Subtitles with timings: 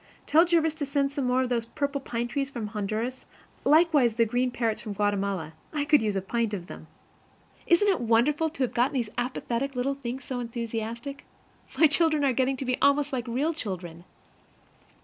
[0.25, 3.27] Tell Jervis to send us some more of those purple pine trees from Honduras;
[3.63, 5.53] likewise some green parrots from Guatemala.
[5.73, 6.87] I could use a pint of them!
[7.67, 11.23] Isn't it wonderful to have got these apathetic little things so enthusiastic?
[11.77, 14.03] My children are getting to be almost like real children.